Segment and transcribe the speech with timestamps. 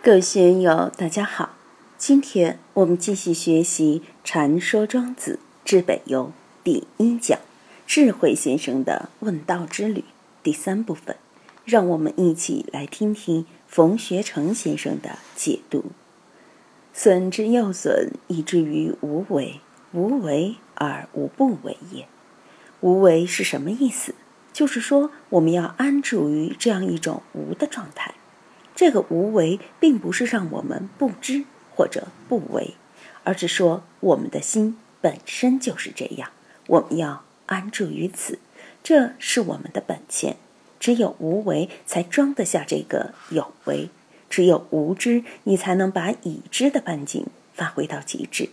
[0.00, 1.56] 各位学友，大家好。
[1.98, 6.26] 今天我们继续学习《禅说庄子之北游》
[6.62, 7.40] 第一讲
[7.84, 10.04] “智慧先生的问道之旅”
[10.44, 11.16] 第三部分。
[11.64, 15.86] 让我们一起来听听冯学成先生的解读
[16.94, 19.60] ：“损之又损，以至于无为。
[19.92, 22.06] 无为而无不为也。
[22.80, 24.14] 无为是什么意思？
[24.52, 28.14] 就是说，我们要安住于这样一种无的状态。”
[28.78, 31.42] 这个无为，并不是让我们不知
[31.74, 32.74] 或者不为，
[33.24, 36.30] 而是说我们的心本身就是这样，
[36.68, 38.38] 我们要安住于此，
[38.84, 40.36] 这是我们的本钱。
[40.78, 43.88] 只有无为，才装得下这个有为；
[44.30, 48.48] 只有无知，你才能把已知的半径发挥到极致。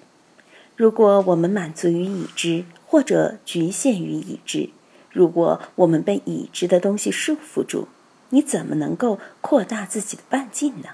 [0.76, 4.72] 如果我们满足于已知，或者局限于已知，
[5.12, 7.88] 如果我们被已知的东西束缚住，
[8.30, 10.90] 你怎么能够扩大自己的半径呢？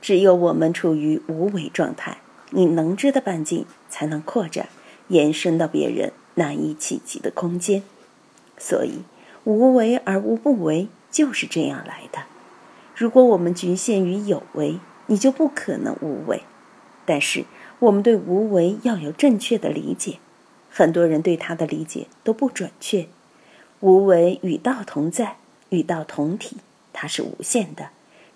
[0.00, 2.18] 只有我们处于无为状态，
[2.50, 4.68] 你能知的半径才能扩展，
[5.08, 7.82] 延伸到别人难以企及的空间。
[8.58, 9.02] 所以，
[9.44, 12.20] 无为而无不为就是这样来的。
[12.94, 16.42] 如果我们局限于有为，你就不可能无为。
[17.06, 17.44] 但是，
[17.78, 20.18] 我们对无为要有正确的理解，
[20.70, 23.06] 很多人对他的理解都不准确。
[23.80, 25.36] 无为与道同在。
[25.74, 26.56] 与道同体，
[26.92, 27.90] 它是无限的。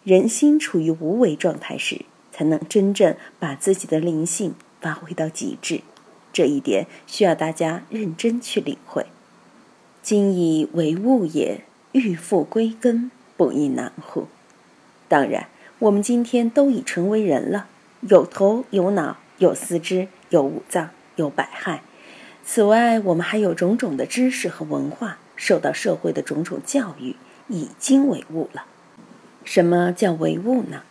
[0.04, 5.82] 人心处于无为状态时，才能真正把自己的灵性发挥到极致。
[6.32, 9.06] 这一点需要大家认真去领会。
[10.02, 14.28] 今以为物也，欲复归根，不亦难乎？
[15.08, 15.48] 当然，
[15.80, 17.66] 我们今天都已成为人了，
[18.00, 21.80] 有头有脑，有四肢，有五脏，有百骸。
[22.44, 27.16] 此外，我们还有种种的知识和文化，受到社会的种种教育。
[27.48, 28.64] 已经为物了。
[29.44, 30.82] 什么叫为物呢？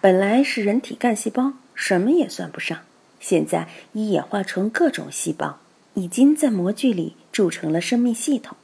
[0.00, 2.78] 本来是人体干细胞，什么也算不上。
[3.20, 5.58] 现在已演化成各种细胞，
[5.94, 8.56] 已经在模具里铸成了生命系统。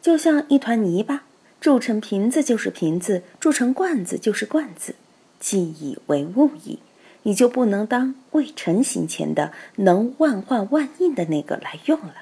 [0.00, 1.24] 就像一团泥巴，
[1.60, 4.94] 铸成瓶子就是瓶子，铸成罐子就是罐子。
[5.40, 6.78] 既已为物矣，
[7.24, 12.14] 你就不能当未成型前的能万换万应的那个来用了。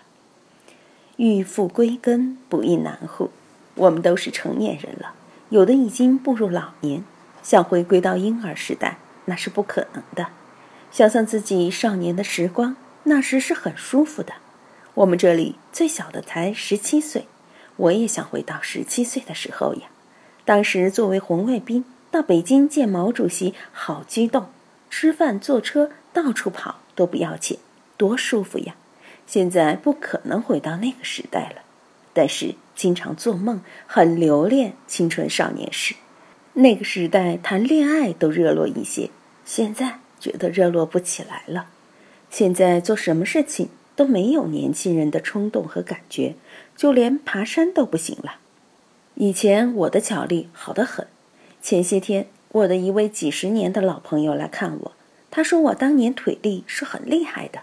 [1.16, 3.30] 欲复归根，不亦难乎？
[3.76, 5.14] 我们都是成年人了，
[5.50, 7.04] 有的已经步入老年，
[7.42, 10.26] 想回归到婴儿时代，那是不可能的。
[10.90, 14.34] 想想自己少年的时光，那时是很舒服的。
[14.94, 17.26] 我们这里最小的才十七岁，
[17.76, 19.88] 我也想回到十七岁的时候呀。
[20.46, 24.46] 当时作为红卫兵到北京见毛主席，好激动，
[24.88, 27.58] 吃饭坐车到处跑都不要钱，
[27.98, 28.74] 多舒服呀！
[29.26, 31.62] 现在不可能回到那个时代了，
[32.16, 32.56] 但是。
[32.78, 35.94] 经常做梦，很留恋青春少年时。
[36.52, 39.08] 那个时代谈恋爱都热络一些，
[39.46, 41.68] 现在觉得热络不起来了。
[42.28, 46.34] 现在做什么事情都没有年轻人的冲动和感觉，
[46.76, 48.40] 就连爬山都不行了。
[49.14, 51.06] 以前我的脚力好得很。
[51.62, 54.92] 前些天我的一位几十年的老朋友来看我，
[55.30, 57.60] 他说我当年腿力是很厉害的。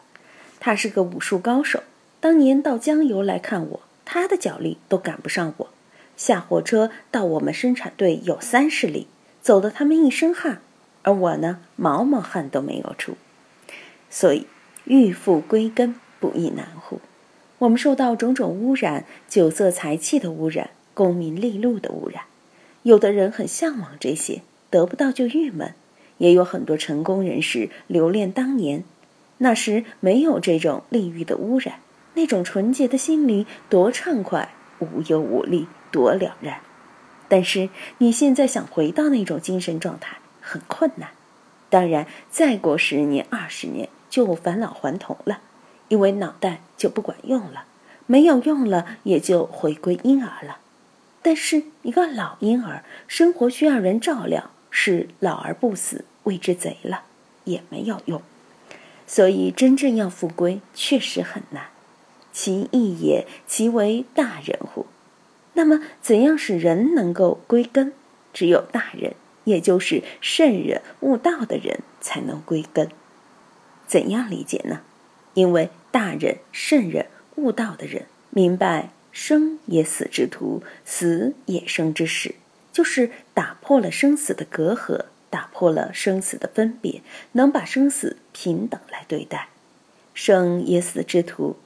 [0.60, 1.84] 他是个武术高手，
[2.20, 3.82] 当年到江油来看我。
[4.14, 5.70] 他的脚力都赶不上我，
[6.16, 9.08] 下火车到我们生产队有三十里，
[9.42, 10.62] 走得他们一身汗，
[11.02, 13.18] 而我呢，毛毛汗都没有出。
[14.12, 14.46] 所以，
[14.86, 17.00] 欲复归根，不亦难乎？
[17.58, 22.26] 我们受到种种污染，酒色财气的污染，功名利禄的污染。
[22.84, 25.70] 有的人很向往这些，得不到就郁闷；
[26.20, 28.84] 也有很多成功人士留恋当年，
[29.40, 31.80] 那时没有这种利欲的污染。
[32.16, 36.60] 那种纯洁的心灵多畅快，无忧无虑，多了然。
[37.28, 41.10] 但是你现在想回到那种精神状态，很困难。
[41.70, 45.42] 当然，再过十年、二十年就返老还童了，
[45.88, 47.66] 因为脑袋就不管用了，
[48.06, 50.58] 没有用了，也就回归婴儿了。
[51.24, 57.06] 但是一个老婴儿，生活需要人照料，是老而不死，谓之贼了，
[57.46, 58.22] 也没有用。
[59.08, 61.68] 所以真正要复归，确实很难。
[62.34, 64.88] 其义也，其为大人乎？
[65.54, 67.94] 那么，怎样使人能够归根？
[68.34, 69.14] 只有大人，
[69.44, 72.90] 也就是圣人、悟道的人，才能归根。
[73.86, 74.82] 怎样理解呢？
[75.36, 82.34] 因为大人、圣人、悟道的人明白生也死之途，死也生之始，
[82.72, 87.04] 就是打破了生死的隔阂，打破了生死的分别，
[87.34, 89.50] 能把生死平等来对待。
[90.16, 91.58] 生也死之途。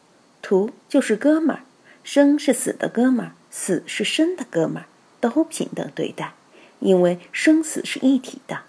[0.47, 1.63] 徒就是哥们儿，
[2.05, 4.85] 生是死的哥们儿，死是生的哥们儿，
[5.19, 6.35] 都平等对待，
[6.79, 8.59] 因为生死是一体的。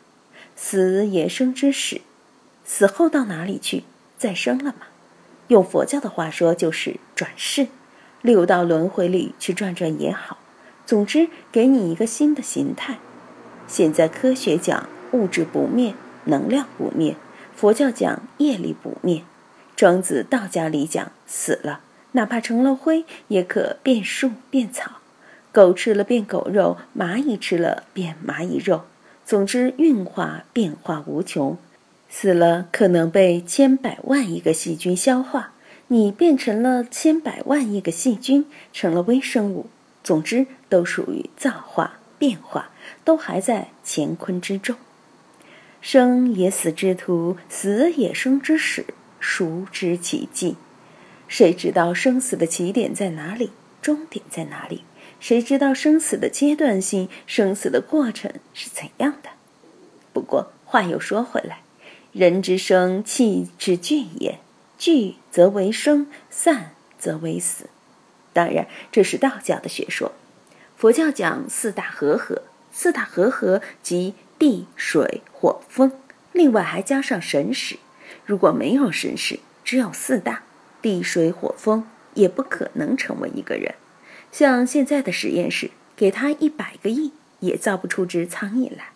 [0.56, 2.00] 死也生之始，
[2.64, 3.84] 死后到哪里去？
[4.18, 4.88] 再生了吗？
[5.46, 7.68] 用佛教的话说，就是转世，
[8.22, 10.38] 六道轮回里去转转也好。
[10.84, 12.98] 总之，给你一个新的形态。
[13.68, 15.94] 现在科学讲物质不灭，
[16.24, 17.14] 能量不灭；
[17.54, 19.22] 佛教讲业力不灭。
[19.78, 24.96] 庄子道家里讲死了，哪怕成了灰，也可变树变草。
[25.52, 28.86] 狗吃了变狗肉，蚂蚁吃了变蚂蚁肉。
[29.24, 31.56] 总之，运化变化无穷。
[32.08, 35.52] 死了可能被千百万亿个细菌消化，
[35.86, 39.66] 你变成了千百万亿个细菌，成了微生物。
[40.02, 42.70] 总之，都属于造化变化，
[43.04, 44.74] 都还在乾坤之中。
[45.80, 48.84] 生也死之途，死也生之始，
[49.20, 50.56] 熟知其迹？
[51.26, 53.50] 谁知道生死的起点在哪里，
[53.82, 54.84] 终点在哪里？
[55.20, 59.30] 谁知道生死的阶段性，生死的过程是怎样的？
[60.12, 61.60] 不过话又说回来，
[62.12, 64.38] 人之生，气之聚也，
[64.78, 67.68] 聚则为生，散则为死。
[68.32, 70.12] 当然，这是道教的学说。
[70.76, 75.90] 佛教讲四大和合，四大和合即地、水、火、风，
[76.32, 77.78] 另外还加上神识。
[78.24, 80.42] 如果没有神识，只有四大
[80.82, 81.84] 地、水、火、风，
[82.14, 83.74] 也不可能成为一个人。
[84.30, 88.90] 像现在的实验室，给他一百个亿，也造不出只苍蝇来。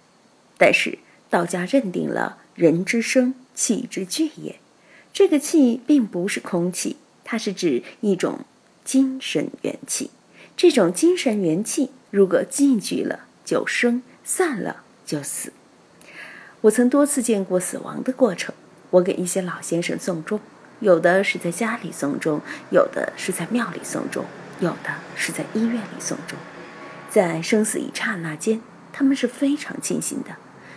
[0.59, 0.99] 但是
[1.31, 4.57] 道家认定了人之生，气之聚也。
[5.13, 8.45] 这个气并不是空气，它是指一种。
[8.85, 10.11] 精神元气，
[10.57, 15.53] 这种精神元气，如果进去了就生，散了就死。
[16.63, 18.53] 我曾多次见过死亡的过程。
[18.93, 20.39] 我给一些老先生送终，
[20.81, 22.41] 有的是在家里送终，
[22.71, 24.25] 有的是在庙里送终，
[24.61, 26.39] 有的是在医院里送终。
[27.11, 28.61] 在生死一刹那间，
[28.93, 30.37] 他们是非常清醒的，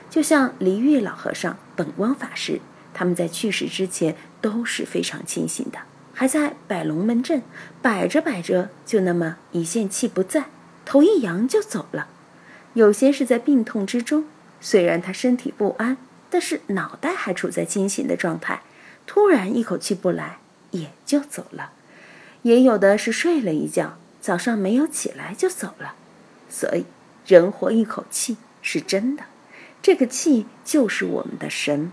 [0.09, 2.59] 就像离玉老和尚、本光法师，
[2.93, 5.79] 他们在去世之前都是非常清醒的。
[6.13, 7.41] 还在摆龙门阵，
[7.81, 10.45] 摆着摆着就那么一线气不在，
[10.85, 12.07] 头一扬就走了。
[12.73, 14.25] 有些是在病痛之中，
[14.61, 15.97] 虽然他身体不安，
[16.29, 18.61] 但是脑袋还处在清醒的状态，
[19.05, 20.37] 突然一口气不来，
[20.71, 21.71] 也就走了。
[22.43, 25.95] 也有的是睡了一觉，早上没有起来就走了。
[26.49, 26.85] 所以，
[27.25, 29.23] 人活一口气是真的，
[29.81, 31.91] 这个气就是我们的神。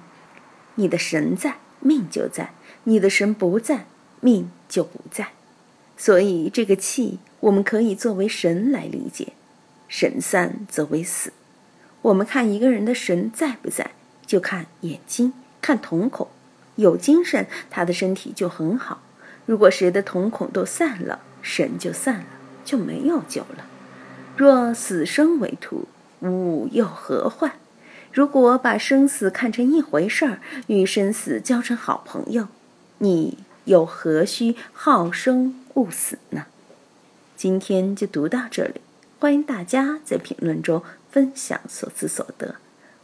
[0.75, 2.53] 你的神在，命就在；
[2.85, 3.87] 你的神不在。
[4.25, 5.31] 命就不在，
[5.97, 9.33] 所以这个气我们可以作为神来理解。
[9.89, 11.33] 神散则为死。
[12.03, 13.91] 我们看一个人的神在不在，
[14.33, 16.27] 就看眼睛，看瞳孔。
[16.77, 19.03] 有精神，他的身体就很好。
[19.45, 22.25] 如果谁的瞳孔都散了，神就散了，
[22.65, 23.67] 就没有救了。
[24.35, 25.87] 若死生为徒，
[26.21, 27.53] 吾又何患？
[28.11, 32.49] 如果把生死看成一回事儿，与生死交成好朋友，
[32.97, 33.37] 你。
[33.67, 36.47] 又何须好生恶死呢？
[37.37, 38.81] 今天就读到这里，
[39.21, 42.57] 欢迎大家在评论中分享所思所得。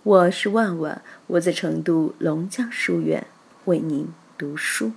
[0.08, 3.26] 我是万万，我在成都龙江书院
[3.66, 4.08] 为您
[4.38, 4.92] 读书。